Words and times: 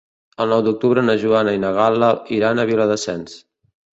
El 0.45 0.53
nou 0.53 0.61
d'octubre 0.67 1.03
na 1.09 1.15
Joana 1.25 1.53
i 1.57 1.61
na 1.65 1.71
Gal·la 1.77 2.09
iran 2.37 2.61
a 2.61 2.65
Viladasens. 2.73 3.37